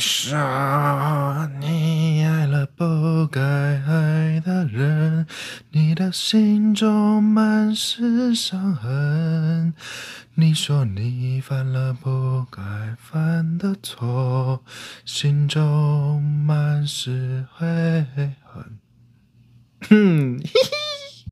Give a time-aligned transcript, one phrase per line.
[0.00, 5.26] 说你爱了不该爱的人，
[5.72, 9.74] 你的心中满是伤痕。
[10.36, 12.62] 你说你犯了不该
[12.98, 14.64] 犯的错，
[15.04, 18.78] 心中满是悔恨。
[19.82, 21.30] 哼，嘿嘿，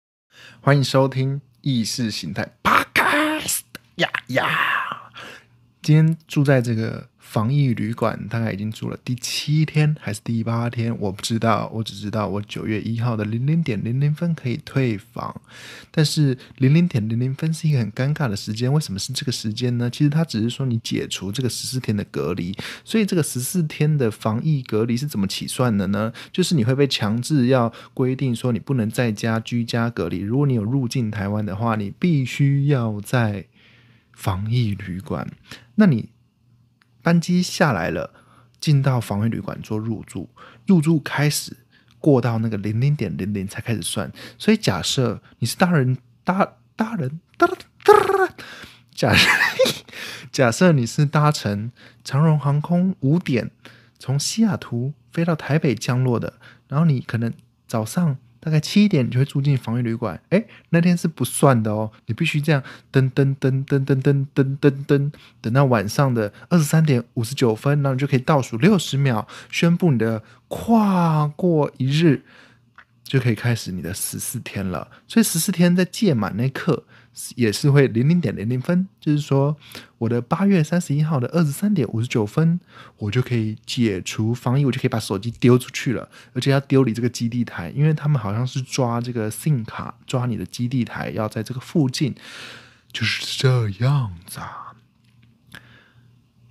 [0.61, 3.63] 欢迎收听意识形态 Podcast
[3.95, 4.47] 呀呀！
[5.81, 11.71] 今天住在这个防疫旅馆，大概已经住了第七天还是第八天，我不知道。
[11.75, 15.39] 我只知道我九月一号的零零点零零分可以退房，
[15.91, 18.73] 但是零零点零零分是一个很尴尬的时间。
[18.73, 19.91] 为什么是这个时间呢？
[19.91, 26.11] 其实它只是说你解除这个十四天的隔离，所以这个十四天的防疫隔离是怎么起算的呢？
[26.33, 30.21] 就是你会被强制要规定说你不能在家居家隔离。
[30.21, 33.45] 如果你有入境台湾的话，你必须要在
[34.15, 35.31] 防疫旅馆。
[35.75, 36.09] 那你
[37.09, 38.13] 班机下来了，
[38.61, 40.29] 进到防疫旅馆做入住，
[40.67, 41.57] 入住开始
[41.99, 44.13] 过到那个零零点零零才开始算。
[44.37, 48.35] 所以假设你是大人，大大人，哒哒哒，
[48.95, 49.27] 假设
[50.31, 51.73] 假设你是搭乘
[52.05, 53.51] 长荣航空五点
[53.99, 56.35] 从西雅图飞到台北降落的，
[56.69, 57.33] 然后你可能
[57.67, 58.19] 早上。
[58.41, 72.23] 大概七点你就会住进防疫旅馆，哎，那天是不算的哦，你必须这样噔噔噔噔噔噔噔噔噔，等到晚上的二十三点五十九分，然后你就可以倒数六十秒，宣布你的跨过一日，
[73.03, 74.89] 就可以开始你的十四天了。
[75.07, 76.85] 所以十四天在届满那刻。
[77.35, 79.57] 也是会零零点零零分，就是说
[79.99, 82.61] 我的八月三十一号的二十三点五十九分，
[82.97, 92.15] 我就可以解除防疫，我就可以把手机丢出去了，而且要丢离这个基地台，因为他们好像是抓这个 SIM 卡，抓你的基地台要在这个附近，
[92.93, 94.65] 就是这样子啊。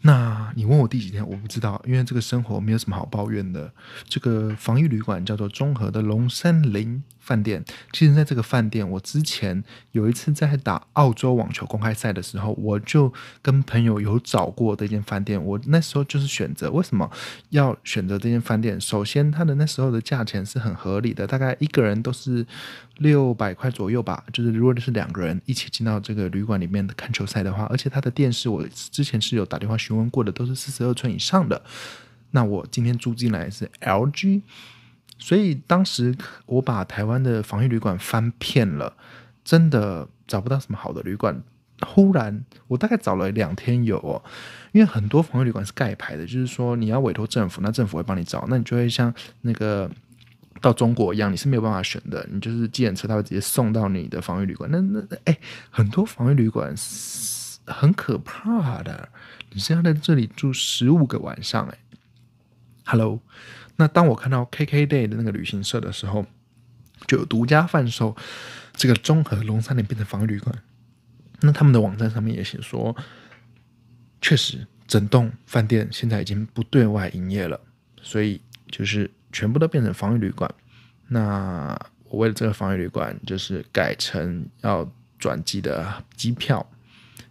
[0.02, 3.74] 那你问我第几天，我不知道，因为这个生活没有什么好抱怨的。
[4.08, 7.62] 这个防疫旅馆叫做中和的龙山林饭店。
[7.92, 9.62] 其实，在这个饭店，我之前
[9.92, 15.44] 有一次在打澳洲网球公开赛的时候，我就跟朋友有找过这间饭店。
[15.44, 17.12] 我那时候就是选择，为什么
[17.50, 18.80] 要选择这间饭店？
[18.80, 22.46] 首先，它的那时候的价钱是很合理的，大概一个人都是
[23.00, 24.24] 六百块左右吧。
[24.32, 31.62] 就是如果是两个人一起进到这个旅馆里面看球赛的话，而且它的电视，我之前是有打电话询问过的，都是四十二寸以上的。
[32.32, 34.42] 那我今天住进来是 LG。
[35.20, 38.96] 所以当时我把台湾的防疫旅馆翻遍了，
[39.44, 41.42] 真的找不到什么好的旅馆。
[41.86, 44.24] 忽然，我大概找了两天有哦，
[44.72, 49.88] 因为很多防疫旅馆是盖牌的，就是说你要委托政府，那政府会帮你找，那你就会像那个
[50.60, 54.68] 到中国一样，你是没有办法选的，你就是计程车，他会直接送到你的防疫旅馆。
[54.72, 55.38] 那那哎，
[55.70, 56.74] 很多防疫旅馆
[57.68, 59.10] 很可怕的，
[59.52, 61.78] 你是要在这里住十五个晚上哎
[62.86, 63.20] ，Hello。
[63.78, 66.26] 那当我看到 KKday 的那个旅行社的时候，
[67.06, 68.16] 就有独家贩售
[68.74, 70.54] 这个综合龙山林变成防御旅馆。
[71.42, 72.96] 那他们的网站上面也写说，
[74.20, 77.60] 确实整栋饭店现在已经不对外营业了，
[78.02, 80.52] 所以就是全部都变成防御旅馆。
[81.08, 86.68] 那我为了这个防御旅馆，就是改成要转机的机票，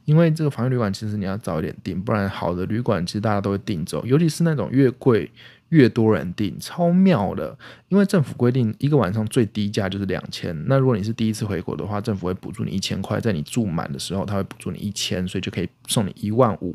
[0.04, 5.28] 因为这个防御旅馆其实你要早一点订，不然好的旅馆其实大家都会订走，尤其是那种越贵。
[5.70, 7.56] 越多人订，超妙的。
[7.88, 10.56] 因为政府规定一个晚上最低价就是两千。
[10.66, 16.74] 那如果你是第一次回国的话，政府会补助你一千块，在你住满的时候，他会补助你一千，所以就可以送你一万五。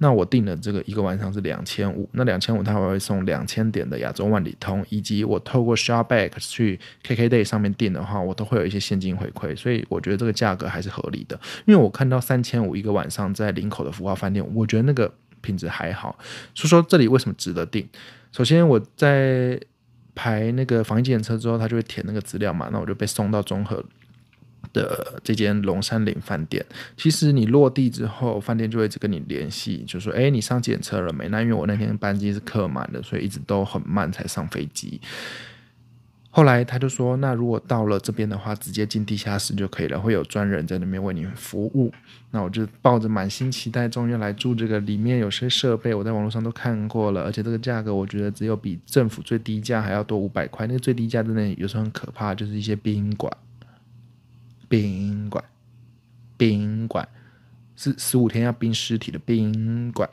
[0.00, 11.38] 那我订的这个一个晚上是两千五，那两千五他还会送两千点的亚洲万里通，以及我透过 Shopback 去 KKday 上面订的话，我都会有一些现金回馈，所以我觉得这个价格还是合理的。
[11.66, 15.12] 因为我看到三千五一个晚上在林口的福华饭店，我觉得那个。
[15.40, 16.18] 品质还好，
[16.54, 17.86] 说说这里为什么值得订？
[18.32, 19.60] 首先我在
[20.14, 23.82] 排那个防疫检测之后，他就会填那个资料嘛，那我就被送到综合
[24.72, 26.64] 的这间龙山岭饭店。
[26.96, 35.00] 其实你落地之后，饭店就会一直跟你联系，就说：“哎，你上检测了没？”那因为我那天班机是客满的，所以一直都很慢才上飞机。
[36.30, 41.92] 后来他就说：“那如果到了这边的话，直接进地下室就可以了，会有专人在那边为你服务。”
[42.30, 50.66] 那我就抱着满心期待，终于来住这个，里面有些设备我在网络上都看过了，而且这个价格我觉得只有比政府最低价还要多五百块。
[50.66, 53.34] 那个最低价真的有时候很可怕，就是一些宾馆、
[54.68, 55.42] 宾馆、
[56.36, 57.08] 宾馆，
[57.74, 60.08] 是十五天要冰尸体的宾馆，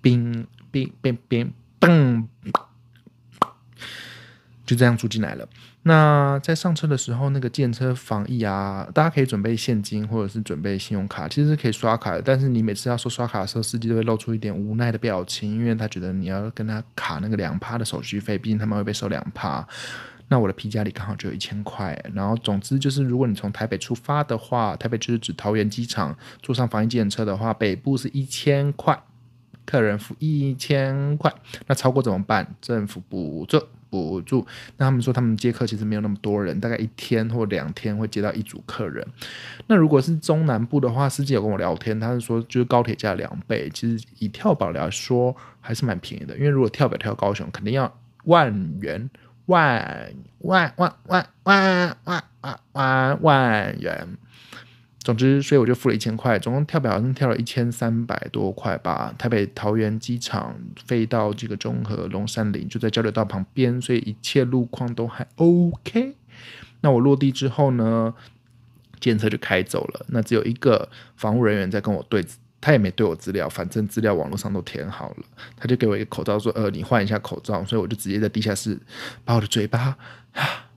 [0.00, 2.24] 冰冰冰冰嘣。
[4.68, 5.48] 就这样住进来了。
[5.84, 12.20] 那在上车的时候，那个建车防疫啊，大家可以准备现金或者是准备信用卡，其实是可以刷卡的。
[12.20, 19.66] 但是你每次要说刷卡的时候，司机都会露出一点无奈的表情，因为他觉得你要跟他卡那个两趴的手续费，毕竟他们会被收两趴。
[20.28, 21.98] 那我的皮夹里刚好就有一千块。
[22.12, 29.02] 然后总之就是，如果你从台北出发的话，台北就是指桃园机场，坐上防疫建车的话，北部是一千块，
[29.64, 31.32] 客人付一千块。
[31.66, 32.54] 那超过怎么办？
[32.60, 33.58] 政府补助。
[33.90, 34.46] 补助，
[34.76, 39.06] 那他们说他们接客其实没有那么多人，大概一天或两天会接到一组客人。
[39.66, 47.92] 那如果是中南部的话，司机有跟我聊天，他是说就是高铁价两倍，其实以跳表来说还是蛮便宜的，因为如果跳表跳高雄，肯定要
[48.24, 49.08] 万元，
[49.46, 54.08] 万万万万万万万万万元。
[55.08, 59.10] 总之，所以我就付了一千块，总共跳表好像跳了一千三百多块吧。
[59.16, 66.14] 台北桃园机场飞到这个中和龙山林，就在交流道旁边，所以一切路况都还 OK。
[66.82, 68.12] 那我落地之后呢，
[69.00, 70.04] 检测就开走了。
[70.08, 72.22] 那只有一个防务人员在跟我对，
[72.60, 75.24] 他也没对我资料，反正资料网络上都填好了。
[75.56, 78.78] 他就给我一个口罩，说：“呃，你换一下口罩。”所以我就直接在地下室
[79.24, 79.96] 把我的嘴巴
[80.34, 80.68] 啊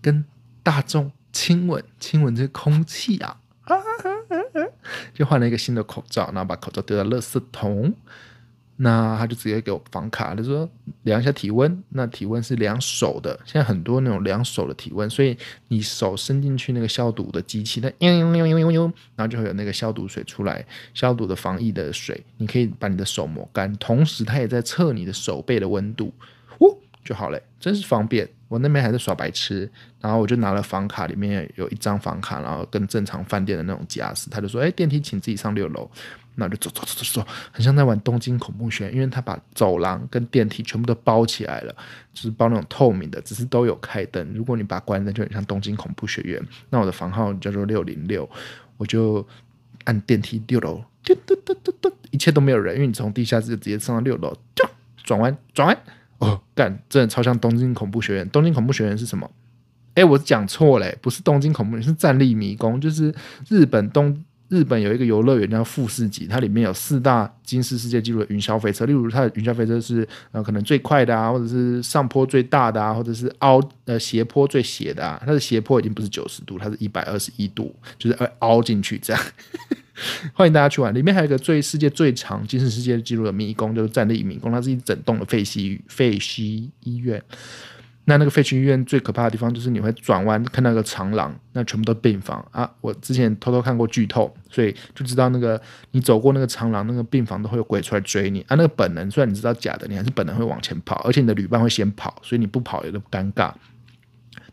[0.00, 0.24] 跟
[0.62, 3.36] 大众亲吻，亲吻这空气啊。
[5.14, 7.94] 就换了一个新的口罩，然后把口罩丢到垃圾桶。
[8.82, 10.66] 那他就直接给我房卡，他说
[11.02, 11.84] 量一下体温。
[11.90, 15.36] 那体温是量手的，现在很多那种量手的体温，所以
[15.68, 18.84] 你手伸进去那个消毒的机器，那呦呦呦呦呦，
[19.16, 20.64] 然后就会有那个消毒水出来，
[20.94, 26.10] 消毒的防疫的水，你可以把你的手抹干，同时它也在测你的手背的温度，
[27.04, 28.28] 就好嘞，真是方便。
[28.48, 29.70] 我那边还在耍白痴，
[30.00, 35.88] 然后我就拿了房卡，里面有一张房卡，然后跟正常饭店的那种夹子，他就说：“哎，电梯请自己上六楼。”
[36.36, 41.74] 那我就走走走走走，很像在玩东京恐怖学院，因为他把走廊跟电梯全部都包起来了，
[42.14, 44.26] 就是包那种透明的，只是都有开灯。
[44.34, 46.40] 如果你把关灯，就很像东京恐怖学院。
[46.70, 48.28] 那我的房号叫做六零六，
[48.78, 49.26] 我就
[49.84, 54.66] 按电梯六楼，嘟嘟嘟嘟嘟，一切都没有人，因为你从地下室直接上到六楼，就
[55.04, 55.78] 转弯转弯。
[56.20, 58.28] 哦，干，真的超像东京恐怖学院。
[58.30, 59.30] 东京恐怖学院是什么？
[59.94, 63.12] 哎，我讲错了，不是东京恐怖，是战力迷宫，就是
[63.48, 64.16] 日本东
[64.48, 79.22] 日本有一个游乐园叫富士急，它里面有四大金世世界纪录的云霄飞车，例如它的云霄飞车是呃可能最快的啊，或者是上坡最大的啊，或者是凹呃斜坡最斜的啊，它的斜坡已经不是九十度，它是一百二十一度，就是会凹进去这样。
[80.34, 84.50] 欢迎大家去玩，里面还有一个最世界最长、精神世界纪录的迷宫，就是战地迷宫。
[84.50, 87.22] 它是一整栋的废墟废墟医院。
[88.06, 92.68] 那那个废墟医院最可怕的地方就是你会转弯看到个长廊，那全部都病房啊！
[92.80, 95.60] 我之前偷偷看过剧透，所以就知道那个
[95.92, 98.56] 你走过那个长廊，那个病房都会有鬼出来追你啊！
[98.56, 103.52] 那个本能虽然你知道假的，你还是本能会往前跑，而且你的旅伴会先跑，所以你不跑有点尴尬。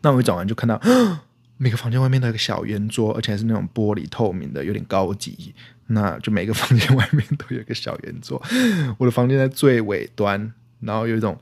[0.02, 0.80] 那我一转完就看到。
[1.58, 5.54] 每个房间外面都有个小圆桌，而且还是那种玻璃透明的，有点高级。
[5.88, 8.40] 那就每个房间外面都有一个小圆桌。
[8.96, 11.36] 我的房间在最尾端，然后有一种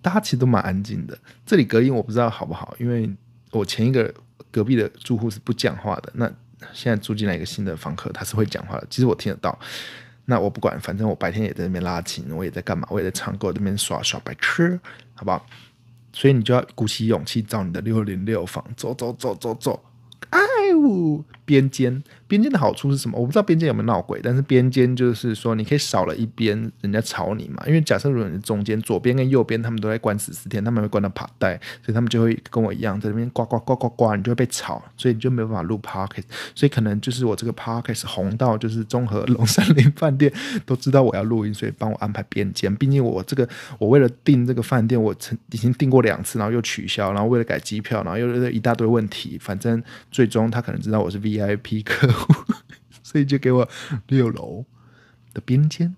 [0.00, 1.18] 大家其实都蛮安静的。
[1.44, 3.10] 这里隔音我不知道好不好，因为
[3.50, 4.12] 我前一个
[4.50, 6.10] 隔壁的住户是不讲话的。
[6.14, 6.32] 那
[6.72, 9.58] 现在住进来一个新的房客，他是会讲话的，其实我听得到。
[10.24, 14.78] 那我不管，反正我白天也在那边拉琴，我也在干嘛，我也在唱歌，这边耍耍白痴，
[15.14, 15.46] 好不好？
[16.18, 19.84] 所以你就要鼓起勇气找你的六零六房，走走走走走，
[20.30, 20.40] 哎
[20.74, 22.02] 呜，边间。
[22.28, 23.18] 边间的好处是什么？
[23.18, 27.64] 我不知道边间有没有闹鬼，但是边间就是说你可以少了一边人家吵你嘛。
[27.66, 36.34] 因为假设如果你中间左边跟右边他们都在关十四天，他们会关到爬带，所以他们就会跟我一样在那边呱呱呱呱呱，你就会被吵，所以你就没有办法录 p o c a s t。
[36.54, 40.30] 所以可能就是我这个 podcast 红到就是综合龙山林饭店
[40.66, 42.74] 都知道我要录音，所以帮我安排边间。
[42.76, 49.38] 毕竟我这个我为了订这个饭店，我曾已经订过两次，然后又取消，然后为了改机票，然后又一大堆问题。
[49.40, 52.17] 反正最终他可能知道我是 VIP 客。
[53.02, 53.66] 所以就给我
[54.08, 54.64] 六楼
[55.32, 55.96] 的边间，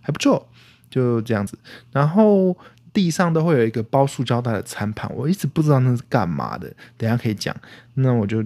[0.00, 0.48] 还不错，
[0.90, 1.56] 就这样子。
[1.92, 2.56] 然后
[2.92, 7.54] 地上都会有一个包塑胶袋的餐盘，我一直不知道那是干嘛的，等下可以讲。
[7.94, 8.42] 那我就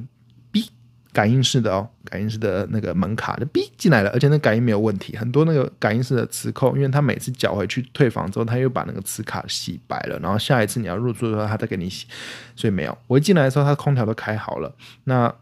[0.52, 0.68] 哔
[1.14, 5.16] 感应式的哦，感应式的那个门卡就哔进来了，而且那感应没有问题。
[5.16, 12.06] 很多那个感应式的磁扣，因为他每次缴回去退房之后，他又把那个磁卡洗白了，然后下一次你要入住的时候，他再给你洗，
[12.54, 12.98] 所以没有。
[13.06, 15.34] 我一进来的时候，他空调都开好了，那。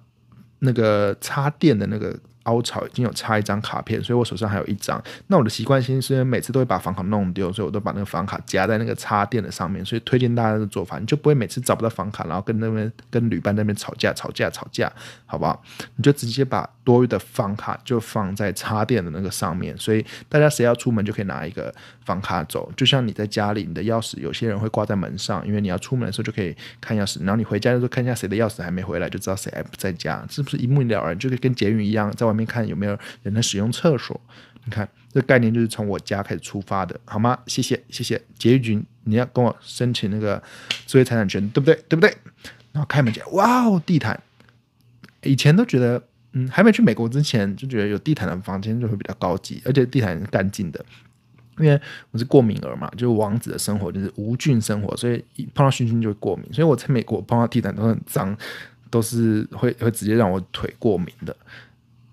[0.65, 5.03] 那个插电的那个凹槽已经有插一张卡片，所以我手上还有一张。
[5.29, 9.85] 那我的习惯性是因为每次都会把房卡弄丢，所以我都把那个房卡夹在那个插电的上面。
[9.85, 14.93] 所以推荐大家的做法，你就不会每次找不到房卡，然后跟那边跟旅伴那边吵架、吵架、吵架，
[15.27, 15.63] 好不好？
[15.97, 19.77] 你就直接把多余的房卡就放在插电的那个上面。
[19.79, 21.73] 所以大家谁要出门就可以拿一个
[22.05, 31.19] 房卡走，就像你在家里，你的钥匙有些人会挂在门上，因为你要出门的时候就可以看钥匙，然后你回家的时候看一下谁的钥匙还没回来，就知道谁还不在家，是不是一目了然？
[31.19, 34.19] 就可以跟捷运一样，在外面看有没有人在使用厕所。
[34.65, 37.37] 你看，这概念就是从我家开始出发的，好吗？
[37.47, 40.41] 谢谢，谢谢捷运局，你要跟我申请那个
[40.87, 41.75] 智慧财产权，对不对？
[41.89, 42.17] 对不对？
[42.71, 44.19] 然后开门见，哇哦，地毯！
[45.23, 46.01] 以前都觉得，
[46.33, 50.85] 嗯，还没去美国之前就觉得有地毯的房间就会比较高级，而且地毯是干净的。
[51.59, 51.79] 因为
[52.13, 56.47] 我是过敏儿嘛，就是王子的生活就是无菌生活，所以一碰到熏熏就会过敏。
[56.53, 58.37] 所以我在美国碰到地毯都很脏，
[58.91, 61.37] 都是会会直接让我腿过敏的。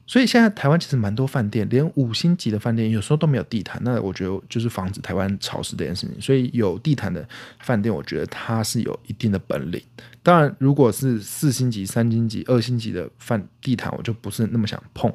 [0.09, 3.79] 所以现在台湾其实蛮多饭店，连五星级的饭店有时候都没有地毯。
[3.83, 6.19] 那我觉得就是防止台湾潮湿这件事情。
[6.19, 7.23] 所以有地毯的
[7.59, 9.79] 饭店，我觉得它是有一定的本领。
[10.23, 15.13] 当然，如果是四星级、三星级、二星级的饭地毯，我就不是那么想碰。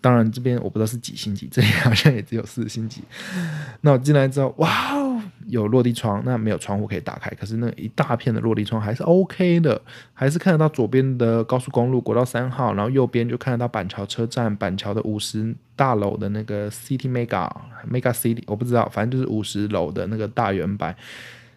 [0.00, 3.02] 当然，这边我不知道是几星级，这里好像也只有四星级。
[3.80, 4.94] 那我进来之后，哇，
[5.48, 9.80] 有落地窗，那没有窗户可以打开，可是那一大片的落地窗还是 OK 的，
[10.14, 17.50] 还是看得到左边的高速公路国道三号，然后右边就看得到板桥车站、板桥的五十大楼的那个 City Mega
[17.90, 20.96] Mega City，我不知道，反正就是五十楼的那个大圆白，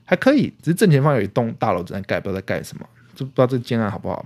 [0.06, 0.54] 还可以。
[0.62, 4.26] 只是正前方有一栋大楼正在盖，不知道在盖什么，就不知道这个建案好不好。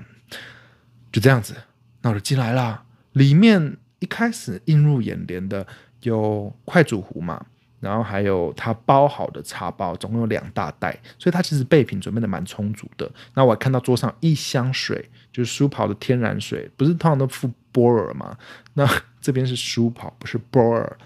[1.12, 1.54] 就这样子，
[2.02, 3.78] 那我就进来了，里面。
[4.00, 5.66] 一开始映入眼帘的
[6.02, 7.44] 有快煮壶嘛，
[7.86, 13.10] 然后还有它包好的茶包，总共有两大袋，所以它其实备品准备的蛮充足的。
[13.36, 18.36] 那我看到桌上一箱水，就是舒跑的天然水，不是通常都附波尔吗？
[18.74, 18.86] 那
[19.22, 20.98] 这边是舒跑，不是波尔。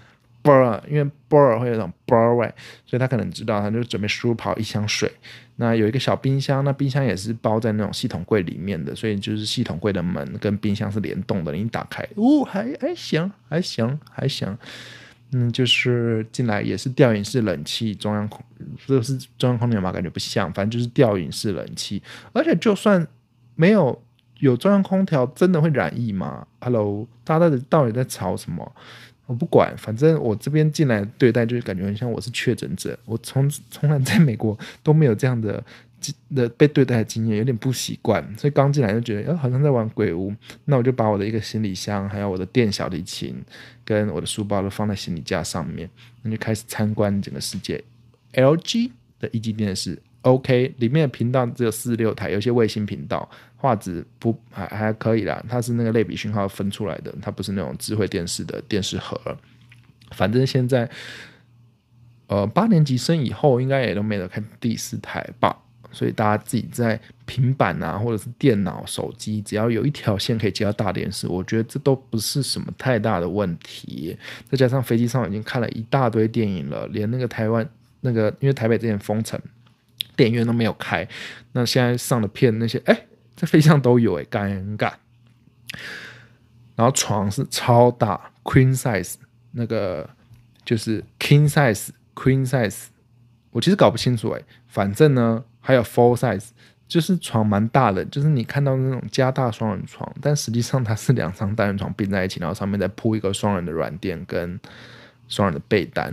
[0.42, 2.46] 波尔，因为波尔会有种波尔味，
[2.86, 5.12] 所以他可能知道，他就准备输跑一箱水。
[5.56, 11.52] 那有一个小冰箱，那冰箱也是包在那种系统柜里面的，所以就是系统柜的门跟冰箱是联动的。
[11.52, 14.56] 你打开，哦，还还行，还行，还行。
[15.32, 18.44] 嗯，就是进来也是吊饮式冷气，中央空，
[18.86, 19.92] 这是中央空调吗？
[19.92, 22.02] 感觉不像，反正就是吊饮式冷气。
[22.32, 23.06] 而且就算
[23.54, 24.02] 没有
[24.40, 28.72] 有中央空调，真的会染疫吗？Hello，大家到底在吵什么？
[29.26, 32.98] 我不管，反正我这边进来对待就是感觉很像我是确诊者。
[33.04, 35.62] 我从从来在美国都没有这样的
[36.34, 38.22] 的被对待的经验，有点不习惯。
[38.36, 40.34] 所以刚进来就觉得，呃，好像在玩鬼屋。
[40.64, 43.42] 那我就把我的一个行李箱，还有我的电小提琴
[43.84, 45.88] 跟我的书包都放在行李架上面，
[46.22, 47.82] 那就开始参观整个世界。
[48.34, 53.28] LG 的一级电视，OK，里面的频道只有四十六台，有些卫星频道。
[53.56, 59.20] 画质不还还可以啦，它是那个类比讯号分出来的，它不是那种智慧电视的电视盒。
[60.12, 60.88] 反正现在，
[62.28, 65.54] 呃，八年级生以后应该也都没得看第四台吧，
[65.92, 74.16] 所以大家自己在平板啊，或者是电脑、手机，只要有一条线可以接到大电视，我觉得这都不是什么太大的问题。
[74.48, 77.68] 再加上飞机上已经看了一大堆电影了，连那个台湾
[78.00, 79.40] 那个，因为台北之前封城，
[80.16, 81.06] 电影院都没有开，
[81.52, 83.06] 那现在上的片那些，哎。
[83.36, 84.92] 在飞机上都有哎，尴尬。
[86.76, 89.14] 然后床是超大，queen size，
[89.52, 90.06] 那个
[90.62, 92.88] 就是 king size，queen size。
[93.50, 96.48] 我其实搞不清楚哎，反正呢还有 full size，
[96.88, 104.58] 就是床蛮大的，就是你看到那种加大双人床，但实际上它是两张单人床并在一起，然后上面再铺一个双人的软垫跟
[105.28, 106.12] 双人的被单。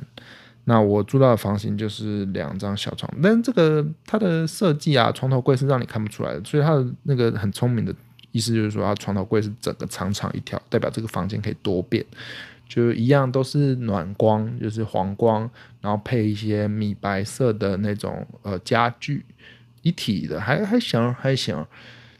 [0.66, 7.96] 那我住到的房型就是两张小床，但这个它的设计啊，床头柜是让你看不出来的，所以它的那个很聪明的
[8.34, 12.06] 意思就是说，它床头柜是整个长长一条，代表这个房间可以多变，
[12.68, 15.50] 就一样都是暖光，就是黄光，
[15.82, 19.26] 然后配一些米白色的那种呃家具
[19.82, 21.66] 一体的，还还行还行。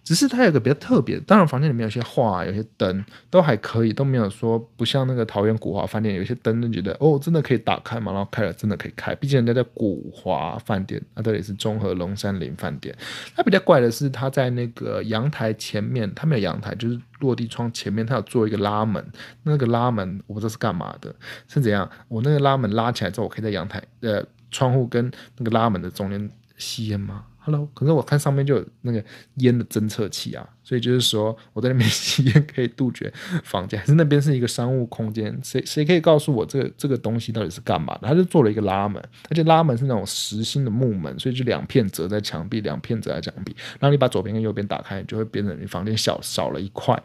[0.08, 8.14] 只是它有个比较特别，当然房间里面有些画，有些灯都还可以，都没有说不像那个桃园古华饭店，有些灯就觉得哦，真的可以打开吗？
[8.14, 12.96] 然后开了真的可以开，毕竟人家在古华饭店，啊，这里是中和龙山林饭店。
[13.36, 19.06] 它比较怪的是，它在那个阳台前面，它没有阳台，就是落地窗前面，它有做一个拉门，
[19.44, 21.14] 那个拉门我不知道是干嘛的，
[21.50, 21.90] 是怎样？
[22.08, 29.02] 我那个拉门拉起来之后，我可以在阳台呃窗户跟那个拉门的中间吸烟吗？Hello，可是我看上面就有那个
[29.36, 33.10] 烟的侦测器啊，所以就是说我在那边吸烟可以杜绝
[33.46, 35.40] 房间，还是那边是一个商务空间？
[35.42, 38.08] 谁谁可以告诉我这个这个东西到底是干嘛的？
[38.10, 47.02] 他就做了一个拉门，而且拉门是那种实心的木门，所以就两片折在墙壁，两片折在墙壁，然后你把左边跟右边打开，就会变成你房间小少了一块。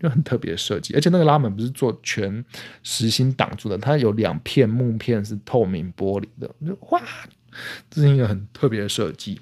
[0.00, 0.92] 就很特别的设计。
[0.94, 2.44] 而且那个拉门不是做全
[2.82, 7.00] 实心挡住的，它有两片木片是透明玻璃的，就哇，
[7.88, 9.40] 这是一个很特别的设计。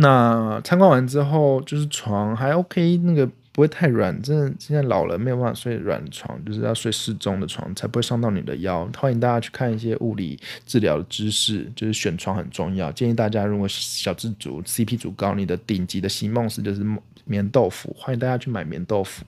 [0.00, 3.28] 那参观完之后，就是床还 OK，那个。
[3.52, 8.88] 不会太软，真的现在老了没有办法睡软床，就是要睡适中的床，才不会伤到你的腰。
[8.96, 12.92] 欢迎大家去看一些物理治疗的知识，就是选床很重要。
[12.92, 16.86] 建议大家如果小资族 CP 值高，你的顶级的席梦思就是
[17.24, 19.24] 棉豆腐，欢迎大家去买棉豆腐。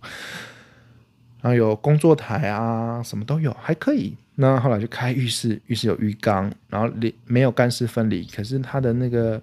[1.41, 4.15] 然后有工作台啊，什么都有，还可以。
[4.37, 9.43] 那后来就开浴室，浴室有浴缸，然后连没有干湿分离，可是它的那个。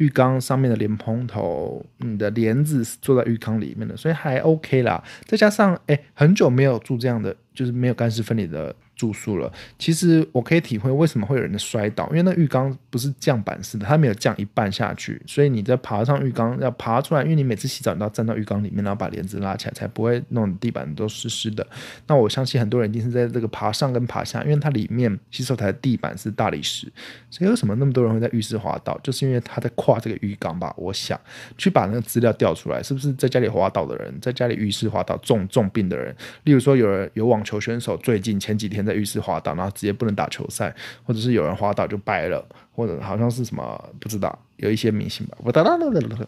[0.00, 5.04] 浴缸上面的莲蓬头，你的帘子是坐在浴缸里面的，所以还 OK 啦。
[5.26, 8.74] 再加上，哎，很久没有住这样的，就是没有干湿分离的。
[8.96, 21.66] 住宿了，其实我可以体会为什么会有人摔倒，因为那浴缸不是降板式的，它没有降一半下去，所以你在爬上浴缸要爬出来，因为你每次洗澡你都要站到浴缸里面，然后把帘子拉起来，才不会弄地板都湿湿的。
[22.08, 26.86] 那我相信很多人一定是在这个爬上跟爬下，因为它里面洗手台的地板是大理石，
[27.30, 30.74] 所以为什么那么多人会在浴室滑倒，就是因为他在跨这个浴缸吧？
[30.76, 31.18] 我想
[31.56, 36.14] 去把那个资料调出来，是不是在家里滑倒的人，在家里浴室滑倒重重病的人，
[36.44, 39.00] 例如说有人有网球球选手最近前几天在。
[39.00, 45.38] 浴室滑倒，然后直接不能打球赛，或者是有人滑倒就掰了，或者好像是什么不知道，有一些明星吧。
[45.40, 46.26] 我哒哒哒哒哒。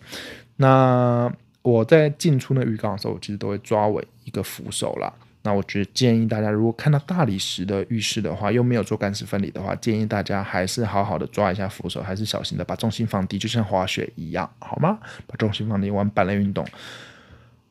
[0.57, 5.12] 那我在进出那浴缸的时候，我其实都会抓稳一个扶手啦。
[5.43, 14.99] 那我觉得建议大家，如果看到大理石的浴室的话，又没有做干湿分离的话，建议大家还是好好的抓一下扶手，还是小心的把重心放低，就像滑雪一样，好吗？
[15.26, 16.64] 把重心放低，玩板类运动。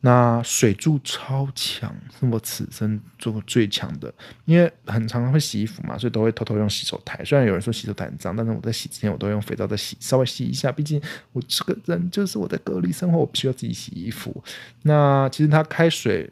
[0.04, 4.12] 那水柱超强，是我此生做过最强的。
[4.46, 7.24] 因为很常会洗衣服嘛，所以都会偷偷用洗手台。
[7.24, 10.72] 虽然有人说洗手台很脏，但是我在洗之前，我都用肥皂在洗，稍微洗一下。
[10.72, 11.00] 毕竟
[11.34, 14.44] 我这个人就是我在隔离生活，我不需要自己洗衣服。
[14.82, 16.28] 那其实它开水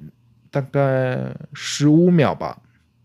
[0.49, 2.59] 大概十五秒吧，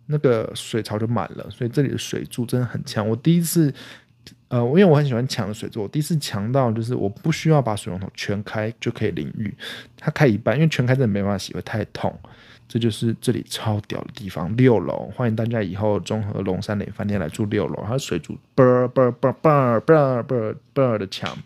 [0.07, 1.47] 那个水槽就满了。
[1.51, 3.07] 所以这里的水柱真的很强。
[3.07, 3.73] 我第一次。
[4.55, 9.53] 呃，因为我很喜欢强的水柱，我第一次强到就是我不需要把水龙头全开就可以淋浴，
[9.97, 12.17] 它开一半，因为全开真的没办法洗，会太痛。
[12.69, 21.37] 这就是这里超屌的地方，六楼，欢迎大家以后综合龙山岭饭店来住六楼，它水柱啵啵啵啵啵啵啵的强。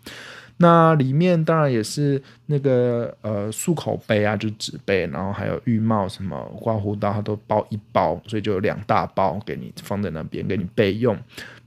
[0.57, 11.17] 那里面当然也是那个呃漱口杯啊，就纸杯，然后还有浴帽什么刮胡刀，它都包一包，所以就有两大包给你放在那边给你备用。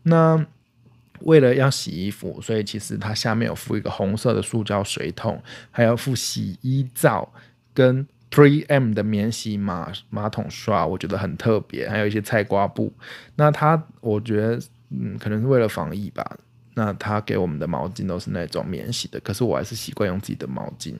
[0.04, 0.46] 那
[1.24, 7.32] 为了要洗衣服，所以其实它下面有附一个红色的塑胶水桶，还要附洗衣皂
[7.74, 11.88] 跟 pre m 的免洗马马桶刷，我觉得很特别。
[11.88, 12.92] 还有一些菜瓜布。
[13.36, 16.38] 那它我觉得，嗯，可能是为了防疫吧。
[16.74, 20.94] 那他给我们的毛巾都是那种免洗的，可是我还是习惯用自己的毛巾。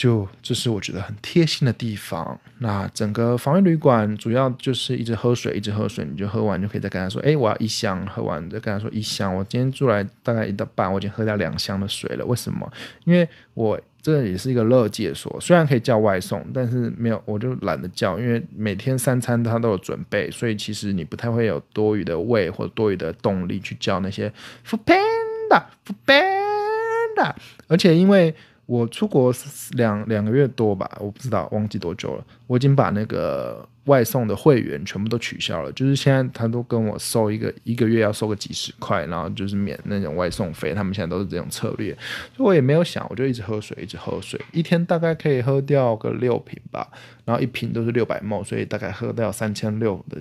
[0.00, 2.40] 就这是我觉得很贴心的地方。
[2.60, 12.24] 那整个防疫旅馆主要就是一直喝水，一直喝水，你就喝完就可以再跟他说：“哎，我要一箱。”喝完再跟他说：“一箱。”我今天住来大概一到半，我已经喝掉两箱的水了。
[12.24, 12.66] 为什么？
[13.04, 24.32] 因为我这也是一个乐界所，虽然可以叫外送，但是没有，我就懒得叫，因为每天三餐他都有准备，所以其实你不太会有多余的胃或多余的动力去叫那些
[24.64, 27.34] f o o panda f o o panda，
[27.68, 28.34] 而且因为。
[28.70, 29.34] 我出国
[29.72, 32.24] 两两个月多吧，我不知道忘记多久了。
[32.46, 40.74] 我已经把那个外送的会员全部都取消了，就是现在他都跟我收一个一个月要收个几十块，然后就是免那种外送费。
[40.74, 41.92] 他们现在都是这种策略，
[42.36, 46.86] 所以我也没有想，我就一直喝水，一直喝水，一天大概可以喝掉个六瓶吧，
[47.24, 50.18] 然后一瓶都是六百沫，所以大概喝掉三千六的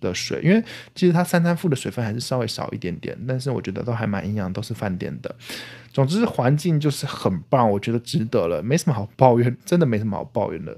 [0.00, 0.40] 的水。
[0.42, 5.34] 因为其实它三餐付的水分还是稍微少一点点，但是我觉得都还蛮营养，都是饭店的。
[5.92, 10.74] 总之环境就是很棒，我觉得值得了，没什么好抱怨，真的没什么好抱怨的。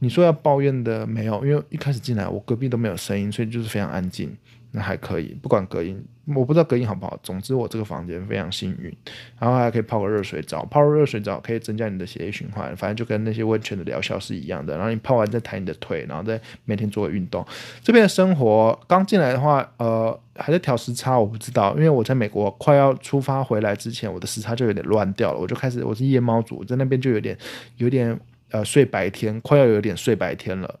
[0.00, 4.36] 你说要抱怨的没有，因为一开始进来我隔壁都没有声音，所以就是非常安静。
[4.70, 7.18] 那还可以，不管隔音，我不知道隔音好不好。
[7.22, 8.94] 总之我这个房间非常幸运，
[9.38, 14.76] 然后还可以泡个热水澡，泡热水澡可以增加你的血液循环，反正就跟那些温泉的疗效是一样的。
[14.76, 17.42] 然后你泡完再抬你的腿，然后再每天做个运动。
[17.82, 27.34] 这边的生活刚进来的话，呃，还在调时差，我不知道，因为我在美国快要出发回来之前，我的时差就有点乱掉了，我就开始我是夜猫族，在那边就有点
[27.78, 28.14] 有点
[28.50, 30.78] 呃睡白天，快要有点睡白天了。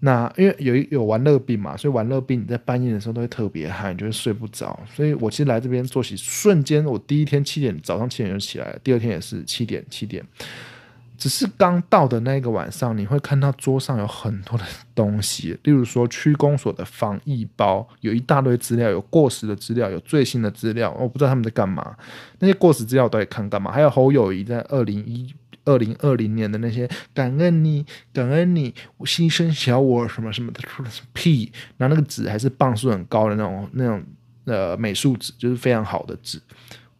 [0.00, 4.78] 那因为有有玩乐病嘛，所以玩乐病你在半夜的时候都会特别嗨，你就会睡不着。
[4.94, 10.22] 所以我其实来这边作息瞬间，我第一天七点早上七点就起来了，第二天也是七点七点。
[11.16, 14.64] 只是刚到的那个晚上，你会看到桌上有很多的
[14.94, 21.96] 东西，例如说区公所的防疫包，有一大堆资料，有过时的资料，有最新的资料，我不知道他们在干嘛。
[22.40, 23.70] 那些过时资料到底看干嘛？
[23.70, 25.32] 还有侯友谊在二零一。
[25.64, 30.60] 二零二零年的那些感恩你，感恩你，我牺牲小我什么什么的，
[31.12, 31.50] 屁！
[31.76, 34.04] 然后那个纸还是磅数很高的那种那种
[34.44, 36.40] 呃美术纸，就是非常好的纸。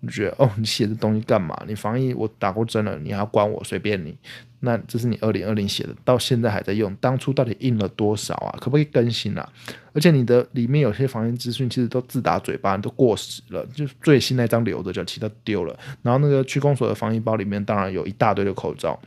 [0.01, 1.59] 我觉得哦，你写这东西干嘛？
[1.67, 3.63] 你防疫我打过针了，你还要管我？
[3.65, 4.17] 随便你。
[4.65, 8.57] 那这是你二零二零写的，到现在还在用，当初到底印了多少啊？
[8.59, 9.49] 可不可以更新啊？
[9.93, 15.79] 而且你的里面有些防疫资讯其实都自打嘴巴，都过时了，就最新那张留着，就其他丢了。
[16.03, 19.01] 然后那个区公所的防疫包里面，当然有一大堆的口罩，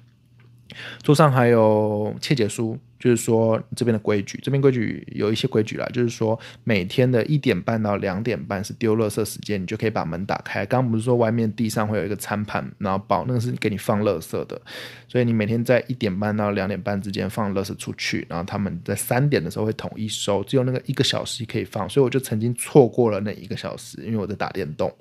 [1.02, 2.78] 桌上还有切结书。
[3.00, 10.66] 就是说这边的规矩，这边规矩有一些规矩啦，就是说每天的一点半到两点半是丢垃圾时间，你就可以把门打开。
[10.66, 14.60] 刚刚不是说外面地上会有一个餐盘，然后包那个是给你放垃圾的，
[15.08, 24.92] 所以你每天在一点半到两点半之间放垃圾出去，然后他们在三点的时候会统一收，只有那个一个小时可以放，所以我就曾经错过了那一个小时，因为我在打电动，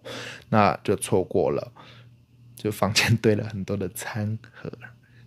[0.51, 1.73] 那就错过了，
[2.55, 4.71] 就房间堆了很多的餐盒。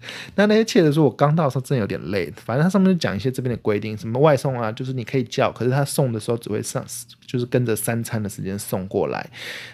[0.35, 2.31] 那那些切的说，我刚到的时候真的有点累。
[2.38, 6.83] 反正它上面就讲一些这边的规定，什么外送啊，就是你可以叫，可是他送的时候只会上，
[7.25, 9.29] 就是跟着三餐的时间送过来。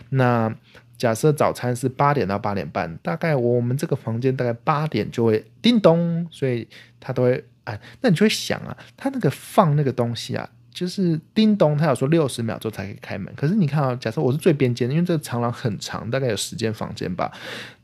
[0.10, 0.54] 那
[0.98, 6.68] 假设早餐是八点到八点半，大概我们这个房间大概八点就会叮咚，所以
[7.00, 7.80] 他都会按。
[8.02, 10.50] 那你就会想啊，他那个放那个东西啊。
[10.76, 13.34] 就是叮咚，他有说六十秒之后才可以开门。
[13.34, 17.32] 可是你看啊，假设我是最边间，因为这个长廊很长，大概有十间房间吧，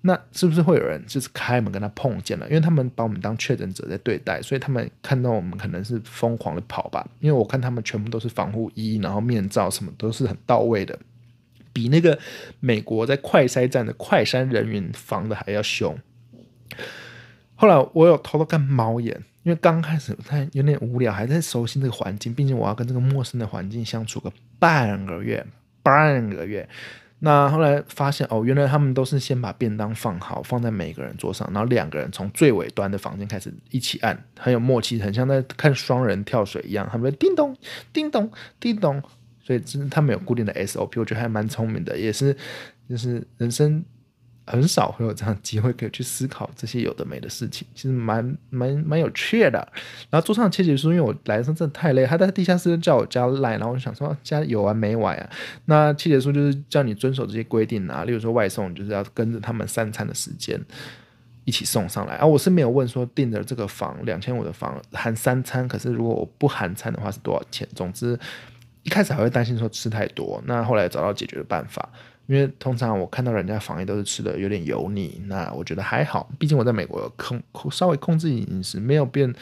[0.01, 2.45] 那是不是会有人就是开门跟他碰见了？
[2.49, 7.07] 因为他们把我们当确诊者在对待，所以他们看到我们可能是疯狂的跑吧。
[7.21, 10.99] 因为我看他们全部都是防护衣，然后面罩什么都是很到位的，
[11.71, 12.19] 比那个
[12.59, 15.97] 美国在快筛站的快筛人员防的还要凶。
[17.55, 19.23] 后来我有偷偷看猫眼。
[19.43, 25.45] 因为刚开始他有点无聊，还在熟悉这个环境，毕竟我要跟这个陌生的环境相处个半个月，
[25.81, 26.67] 半个月。
[27.23, 36.87] 那后来发现哦，原来他们都是先把便当放好，放在每个人桌上，然后两个人从最尾端的房间开始一起按，很有默契，很像在看双人跳水一样。
[36.91, 37.55] 他们叮咚
[37.93, 39.01] 叮咚叮咚，
[39.43, 42.35] 所以真他们有固定的 SOP，我觉得还蛮聪明的，也是
[42.89, 43.83] 就是人生。
[44.47, 49.71] 很少会有这样机会可以去思考这些有的没的事情，其实蛮蛮蛮有趣的。
[50.09, 55.29] 然后桌上切结书，因为我来的时候真的太累，他在地下室叫我加赖，然后我就想说加有完没完啊？
[55.65, 60.59] 那切结书就是叫你遵守这些规定啊，例如说外送就是要跟着他们三餐的时间
[61.45, 62.15] 一起送上来。
[62.15, 67.67] 啊，我是没有问说订的这个房两千五的房含三餐，可是如果我不含餐的话是多少钱？
[67.75, 68.19] 总之
[68.83, 71.87] 一开始还会担心说吃太多，那后来找到解决的办法。
[72.31, 79.35] 因为通常我看到人家防疫都是吃的有点油腻，那我觉得还好，毕竟我在美国控控稍微控制饮食，没有变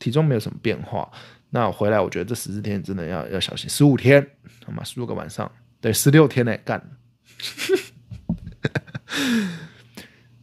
[0.00, 1.08] 体重没有什么变化。
[1.50, 4.28] 那我回来我觉得这十四天真的要要小心，十五天
[4.66, 4.82] 好吗？
[4.82, 5.48] 十五个晚上，
[5.80, 6.82] 对，十六天呢干。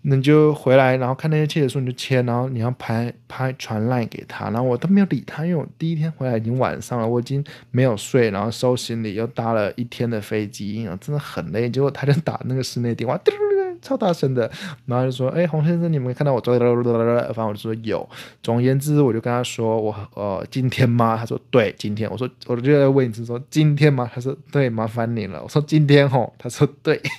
[0.02, 11.70] 你就回来，然后看那些切的书你就切，然后你要拍拍传赖给他，然后我都没有理他，因为我第一天回来已经晚上了，我已经没有睡，然后收行李又搭了一天的飞机，真的很累。
[11.70, 14.50] 结果他就打那个室内电话，嘟嘟嘟超大声的，
[14.86, 18.08] 然后就说：“哎，洪先生，你们看到我？”反正我就说有。
[18.44, 27.02] 总而言之，我就跟他说：“我呃，今天吗？”他说：“对，今天。”我说：“我就在问一次，说今天吗？”他说：“对，麻烦你了。”我说：“今天吼。”他说：“对。”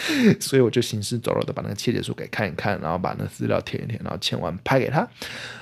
[0.40, 5.06] 所以我就行尸走肉的把那个切结书给看一看，然后把那资料填一填，然后签完拍给他。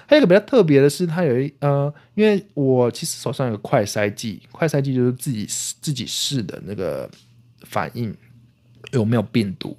[0.07, 5.47] 还有一个比较特别的是，他有一呃，因为我其实手上有快筛剂，快筛剂就是自己
[5.81, 7.11] 自己试的那个
[7.63, 8.17] 反应
[8.93, 9.77] 有没有病毒。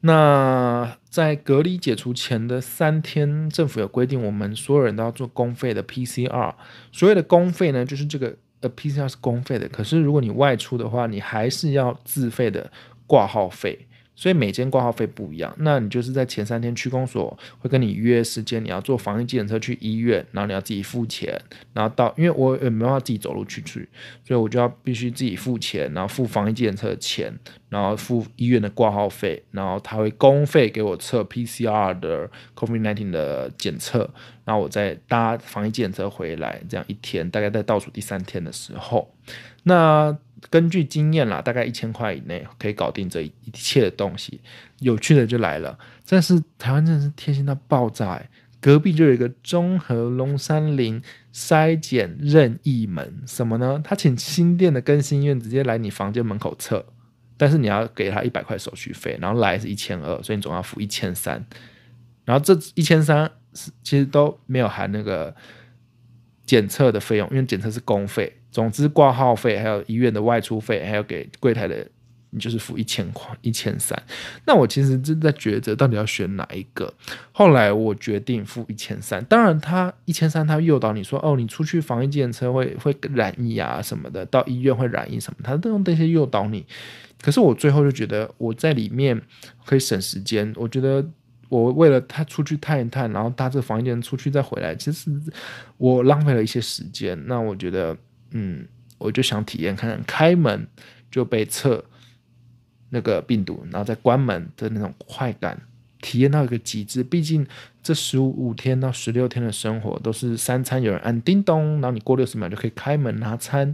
[0.00, 6.54] 那在隔离解除前的三天，政府有规定，我们所有人都要做公费的 PCR。
[6.90, 12.68] 所谓的公费呢，就是这个呃 PCR 是公费的，可是如果你外出的话，你还是要自费的。
[13.12, 13.78] 挂号费，
[14.14, 15.54] 所以每间挂号费不一样。
[15.58, 21.38] 那你就是在前三天区公所会跟你约时间，你要坐防疫检测车去医院，然后你要自己付钱，
[21.74, 23.86] 然后到，因为我也没办法自己走路去去，
[24.24, 27.30] 所以我就要必须自己付钱，然后付防疫检测车的钱，
[27.68, 34.08] 然后付医院的挂号费，然后他会公费给我测 PCR 的 COVID-19 的检测，
[34.46, 39.14] 然后我再搭防疫检测车回来，这样一天大概在倒数第三天的时候，
[39.64, 40.16] 那。
[40.50, 44.40] 根据经验啦，大概一千块以内可以搞定这一切的东西。
[44.80, 48.22] 有趣的就来了，但是台湾真的是贴心到爆炸！
[48.60, 51.02] 隔壁就有一个中和龙山林
[51.34, 53.80] 筛检任意门，什么呢？
[53.82, 56.86] 他请新店的更新院直接来你房间门口测，
[57.36, 61.44] 但是你要给他一百块手续费，然后来是一千二，所以你总要付一千三。
[62.24, 65.34] 然后这一千三是其实都没有含那个
[66.46, 68.32] 检测的费用，因为检测是公费。
[68.52, 71.84] 总之，挂号费还有医院的外出费，还有给柜台的
[72.30, 74.00] 你就是付一千块一千三。
[74.46, 76.92] 那我其实正在抉择到底要选哪一个。
[77.32, 79.22] 后来我决定付一千三。
[79.24, 86.64] 当然，他一千三，他诱导你说，哦，你出去防疫检测会会染疫啊什么的，到医院会染疫什么，他都用这些诱导你。
[87.20, 89.20] 可是我最后就觉得我在里面
[89.64, 90.52] 可以省时间。
[90.56, 91.06] 我觉得
[91.48, 95.10] 我为了他出去探一探，然后搭这防疫检出去再回来，其实
[95.76, 97.22] 我浪费了一些时间。
[97.26, 97.94] 那我觉得，
[98.32, 98.66] 嗯，
[98.98, 100.66] 我就想体验看看开门
[101.10, 101.84] 就被测。
[102.94, 105.58] 那个病毒，然后再关门的那种快感，
[106.02, 107.02] 体验到一个极致。
[107.02, 107.46] 毕竟
[107.82, 113.72] 这十五天到十六天的生活都是三餐有人按叮咚，然后你过六十秒就可以开门拿餐。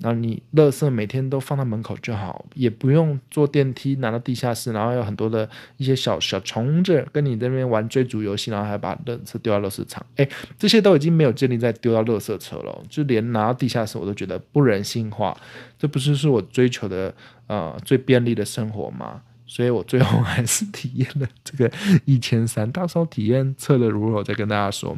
[0.00, 10.04] 然后你垃圾每天都放到门口就好，也不用坐电梯拿到地下室，然后有很多的一些小小虫子跟你这边玩追逐游戏，然后还把垃圾丢到垃圾场。
[10.16, 15.36] 哎，这些都已经没有建立在丢到垃圾车了，就连拿到地下室我都觉得不人性化。
[15.78, 17.14] 这不是是我追求的
[17.46, 19.20] 呃最便利的生活吗？
[19.46, 21.70] 所以我最后还是体验了这个
[22.04, 24.96] 一千三，到时候体验测的如何再跟大家说。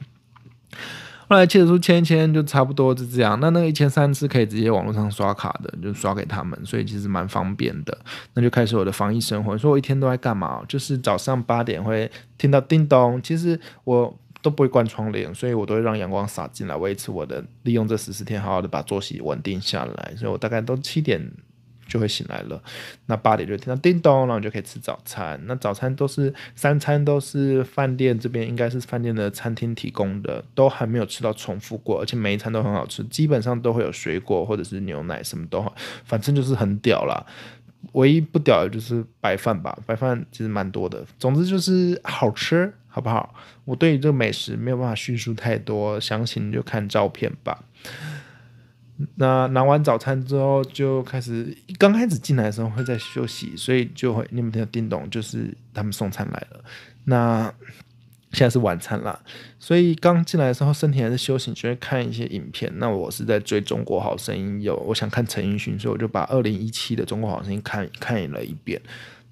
[1.33, 3.41] 后来切书签一签就差不多是这样。
[3.41, 7.99] 那那个一千三是可以直接网络上刷卡的，就刷给他们，所以其实蛮方便的。
[8.35, 9.57] 那就开始我的防疫生活。
[9.57, 10.63] 说我一天都在干嘛？
[10.69, 20.15] 就是早上八点会听到叮咚，其实我都不会关窗帘，所以我都会让阳光洒进来，维持我的利用这十四天好好的把作息稳定下来。
[20.15, 21.33] 所以我大概都七点。
[21.93, 22.59] 就会醒来了，
[23.05, 25.39] 那八点就听到叮咚，然后就可以吃早餐。
[25.45, 35.75] 那早餐都是三餐都是饭店这边应该是饭店的餐厅提供的，都还没有吃到重复过，而且每一餐都很好吃，基本上都会有水果或者是牛奶，什么都好，
[36.07, 37.27] 反正就是很屌啦。
[37.93, 41.05] 唯一不屌的就是白饭吧，白饭其实蛮多的。
[41.19, 43.35] 总之就是好吃，好不好？
[43.67, 47.63] 我对于这个美食没有办法叙述太多，详情就看照片吧。
[49.17, 56.65] 那拿完早餐之后，就开始刚开始进来的时候会在休息，所以就会你们听到叮咚，就是他们送餐来了。
[57.05, 57.53] 那
[58.33, 59.21] 现在是晚餐啦，
[59.59, 62.73] 所以刚进来的时候身体还是休息，就会看一些影片。
[62.77, 68.81] 那我是在追《中国好声音》，有我想看陈奕迅，所以我就把二零一七的《中国好声音》看看了一遍。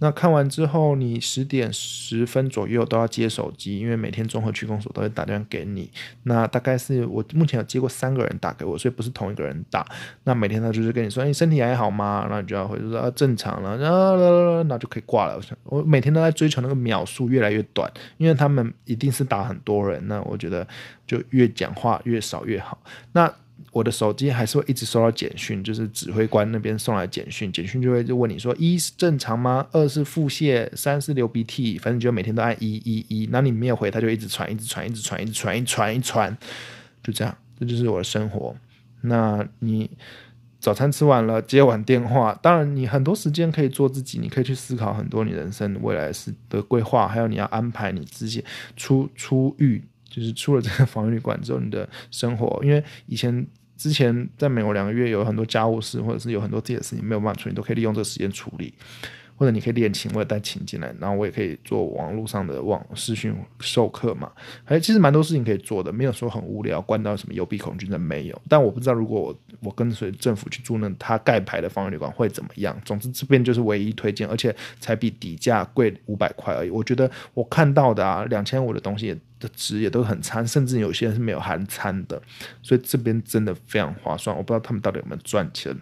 [0.00, 5.90] 那看完之后，你十点十分左右都要接手机，因为每天综合区公所都会打电话给你。
[6.22, 9.86] 那大概是我目前有接过三个人打给我，所以不是同一个人打。
[10.24, 15.38] 那每天他就是跟你说：“你身体还好吗？”然后你就要回说：“啊，正常了。”然后那就可以挂了。
[15.64, 20.02] 我每天都在追求那个秒数越来越短，因为他们一定是打很多人。
[20.08, 20.66] 那我觉得
[21.06, 22.82] 就越讲话越少越好。
[23.12, 23.30] 那
[23.72, 29.66] 我的手机还是会一直收到简讯，就是指挥官那边送来简讯，简讯就会就问你说：一是正常吗？
[29.72, 33.28] 二是腹泻，三是流鼻涕，反正就每天都按一一一。
[33.30, 36.38] 那你没有回，他就一直传，一直传，一直传，一直传，一传一传，
[37.02, 38.54] 就这样，这就是我的生活。
[39.02, 39.90] 那你
[40.58, 48.44] 早餐吃完了，接完电话，当然你很多时间可以做自己，你可以去思考很多你人生未来是的规划，还有你要安排你自己
[48.76, 53.46] 出出狱，就是出了这个防御旅馆之后你的生活，因为以前。
[53.80, 58.74] 之前在美国两个月，有很多家务事，或者是有很多自己的事情没有办法处理，都可以利用这个时间处理。
[59.40, 64.30] 或者你可以练琴，我也带琴进来，然后我也可以做网络上的网视讯授课嘛。
[64.66, 68.42] 还其实蛮多事情可以做的，没有说很无聊，关到什么幽闭恐惧症没有。
[68.50, 72.78] 但我不知道如果我我跟随政府去住那他盖牌的防疫旅馆会怎么样。
[72.84, 76.68] 总之这边就是唯一推荐，而且才比底价贵五百块而已。
[76.68, 82.20] 我觉得我看到的啊，两千五的东西的值也都很差，甚至有些人是没有含餐的，
[82.60, 84.36] 所以这边真的非常划算。
[84.36, 85.74] 我不知道他们到底有没有赚钱。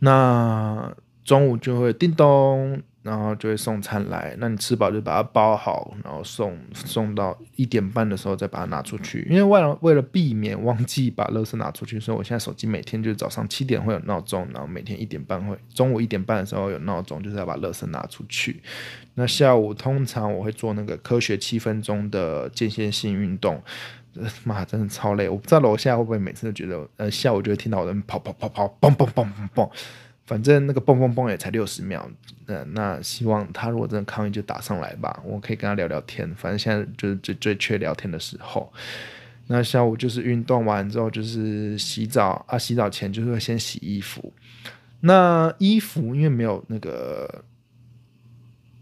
[0.00, 0.94] 那。
[1.24, 4.34] 中午就会叮咚，然后就会送餐来。
[4.38, 9.26] 那你吃饱就把它包好，然后送送到一点半的时候再把它拿出去。
[9.30, 18.62] 因为为了为了避免忘记把垃圾拿出去，所以我现在手机每天就是早上七点会有闹钟，然后每天一点半会中午一点半的时候有闹钟，就是要把垃圾拿出去。
[19.14, 23.62] 那下午通常我会做那个科学七分钟的间歇性运动，
[24.44, 25.26] 妈真的超累。
[25.28, 29.70] 我不知道楼下会不会每次都觉得，呃，下午就会听到有人跑跑跑跑，蹦蹦蹦蹦蹦。
[30.26, 32.10] 反正那个蹦蹦蹦也才六十秒，
[32.46, 36.28] 呃，那希望他如果真的抗议就打上来吧，我可以跟他聊聊天。
[36.34, 38.72] 反正现在就是最最缺聊天的时候。
[39.46, 44.32] 那下午就是运动完之后就是洗澡啊，洗澡前就是会先洗衣服。
[45.00, 47.44] 那衣服因为没有那个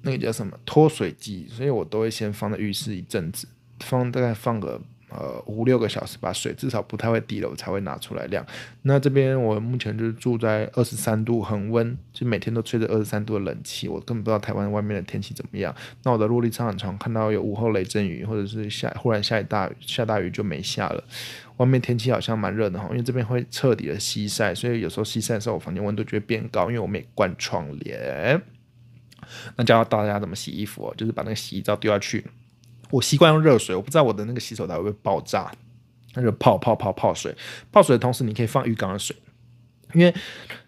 [0.03, 3.49] 那个叫什么脱水机，所以我都会先放在浴室一阵子，
[3.81, 4.81] 放大概放个
[5.17, 8.45] 呃五六个小时吧，水至少不太会滴了，我才会拿出来晾。
[8.83, 15.75] 那这边我目前就是住在二十三度，很温，就每天都吹着二十三度的冷气，我根本不知道台湾外面的天气怎么样。
[16.03, 21.05] 那我的落地窗很长，看到有午后雷阵雨，或者是下忽然下一大下大雨就没下了。
[21.59, 28.41] 外面天气好像蛮热的哈，因为这边会彻底的西晒，所以有时候西晒的时候，我房间温度就会变高，因为我没关窗帘。
[29.57, 32.25] 那教大家怎么洗衣服哦，就是把那个洗衣皂丢下去。
[32.93, 35.51] 我习惯用热水，我不知道我的那个洗手台会不会爆炸。
[36.15, 37.35] 那就泡泡泡泡水，
[37.73, 39.17] 泡水的同时你可以放浴缸的水，
[39.95, 40.15] 因为。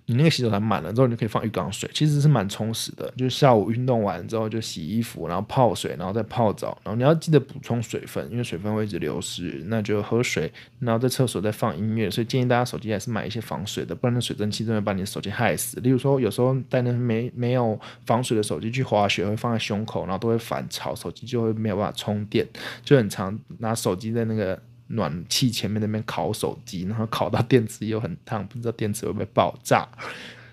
[0.06, 3.10] 你那个洗手台满了之后，你就可以放浴缸水，其实是蛮充实的。
[3.16, 9.62] 就是下午运动完之后就洗衣服，然后泡水，然后再泡澡，然后你要记得补充水分，因为水分会一直流失。
[9.68, 12.10] 那就喝水，然后在厕所再放音乐。
[12.10, 15.80] 所以建议大家手机还是买一些防水的，不然那水蒸气真的把你的手机害死。
[15.80, 22.46] 例如说，有时候带那没没有防水的手机去滑雪，会放在胸口，然后都会反潮，手机就会没有办法充电，
[22.84, 24.60] 就很常拿手机在那个。
[24.88, 29.88] 暖气前面那边烤手机，然后烤到电池又很烫，不知道电池会不会爆炸。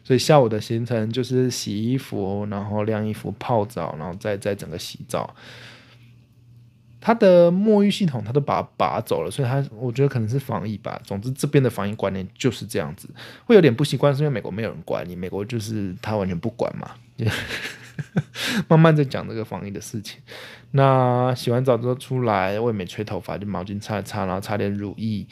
[0.03, 5.35] 所以下午的行程就是洗衣服，然后晾衣服、泡澡，然后再再整个洗澡。
[6.99, 11.01] 它的沐浴系统，它都把它拔走了，所以它我觉得可能是防疫吧。
[11.03, 13.09] 总之，这边的防疫观念就是这样子，
[13.45, 16.91] 会有点不习惯，是因为美国没有人管你，美国就是他完全不管嘛。
[18.67, 20.21] 慢慢在讲这个防疫的事情。
[20.71, 25.27] 那洗完澡之后出来，我也没吹头发，就毛巾擦一擦，然后擦点乳液，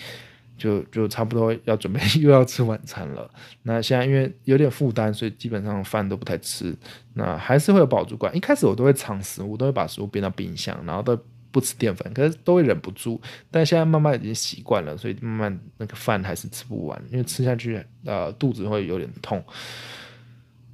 [0.57, 3.29] 就就差不多要准备 又要吃晚餐了。
[3.63, 6.75] 那现在因为有点负担，所以基本上饭都不太吃。
[7.13, 8.35] 那还是会有饱足感。
[8.35, 11.17] 一开始我都会藏食物，都会把食物变到冰箱，然后都
[11.51, 13.19] 不吃淀粉，可是都会忍不住。
[13.49, 19.43] 但现在慢慢已经习惯了，所以慢慢那个饭还是吃不完，因为吃下去呃肚子会有点痛。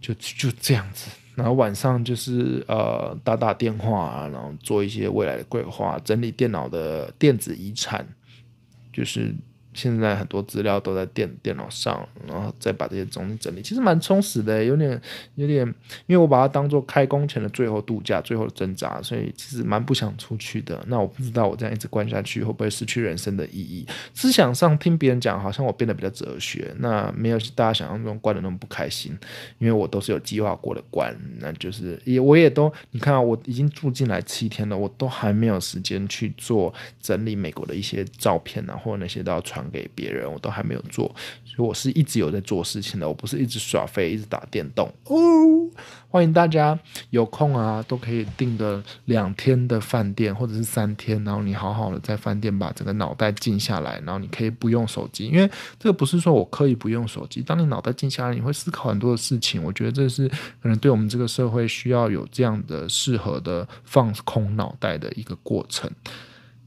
[0.02, 1.10] 就就这样子。
[1.36, 8.08] 然后晚上就是呃打打电话，然后做一些未来的规划，整理电脑的电子遗产，
[8.91, 9.36] 就是。
[9.76, 15.00] 现在很多资料都在电电脑上，然后再把这些东西整理，其实蛮充实的，有点
[15.36, 15.68] 有点，
[16.08, 20.82] 因为我把它当做开工前的最后度假、最后的挣扎，所以其实蛮不想出去的。
[20.88, 23.86] 那我不知道我这样一直关下去会不会失去人生的意义？
[24.14, 29.12] 思想上听别人讲，好像我变得比较哲学，那没有大家想象中关的那么不开心，
[29.58, 39.64] 因为我都是有计划过的关，那就是也我也都你看，我已经住进来七天了，我都还没有时间去做整理美国的一些照片啊，或者那些都要传。
[39.71, 45.15] 给别人我都还没有做，所以我是一直有在做事情的，我不是一直耍废，一直打电动哦。
[46.10, 57.41] 欢迎大家有空啊，都可以订个两天的饭店或者是三天，然后你好好的在饭店把整个脑袋静下来，然后你可以不用手机，因为这个不是说我刻意不用手机。
[57.41, 59.62] 当你脑袋静下来，你会思考很多的事情。
[59.62, 60.28] 我觉得这是
[60.62, 65.91] 可能对我们这个社会需要有这样的适合的放空脑袋的一个过程。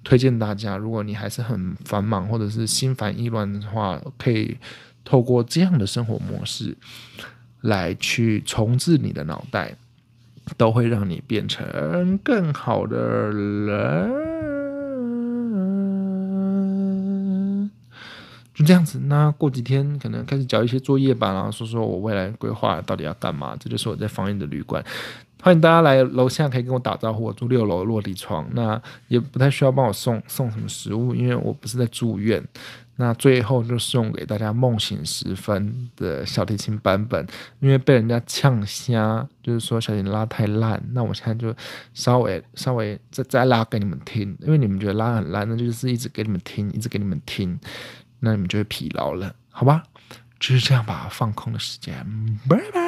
[0.09, 4.57] 推荐大家，如果你还是很繁忙或者是心烦意乱的话，可以
[5.05, 6.75] 透过这样的生活模式
[7.61, 9.77] 来去重置你的脑袋，
[10.57, 14.11] 都会让你变成更好的人。
[18.55, 23.55] 就这样子，那过几天可能开始交一些作业吧，然后说说我未来规划到底要干嘛。
[23.61, 24.83] 这就是我在防疫的旅馆。
[25.41, 27.25] 欢迎大家来楼下，可以跟我打招呼。
[27.25, 32.43] 我住六楼落地窗，那也不太需要帮我送送什么食物，因为我不是在住院。
[32.97, 37.25] 那最后就送给大家《梦醒时分》的小提琴版本，
[37.61, 40.83] 因为被人家呛瞎，就是说小提拉太烂。
[40.93, 41.55] 那我现在就
[41.95, 47.57] 稍微稍微再再拉给你们听，因为你们觉得拉很烂，那就是一直给你们听，一直给你们听，
[48.19, 49.85] 那你们就会疲劳了，好吧？
[50.41, 51.95] 就是这样吧，放空的时间，
[52.49, 52.88] 拜拜。